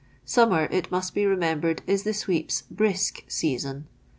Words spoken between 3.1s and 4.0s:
season.